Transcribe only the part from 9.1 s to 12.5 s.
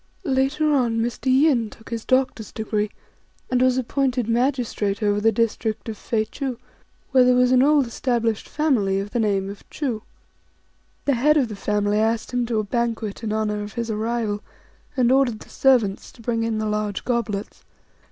the name of Chu. The head of the family asked him